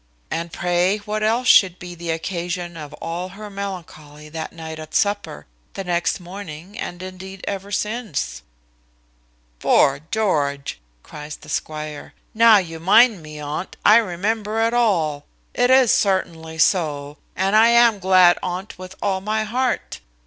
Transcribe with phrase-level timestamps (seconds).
[0.31, 4.95] And pray what else should be the occasion of all her melancholy that night at
[4.95, 8.41] supper, the next morning, and indeed ever since?"
[9.59, 15.25] "'Fore George!" cries the squire, "now you mind me on't, I remember it all.
[15.53, 19.99] It is certainly so, and I am glad on't with all my heart.